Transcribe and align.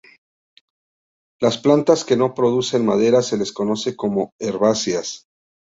Las 1.39 1.59
plantas 1.59 2.03
que 2.03 2.17
no 2.17 2.33
producen 2.33 2.83
madera 2.87 3.21
se 3.21 3.37
les 3.37 3.51
conoce 3.53 3.95
como 3.95 4.31
herbáceas. 4.39 5.27